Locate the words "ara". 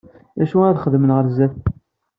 0.67-0.71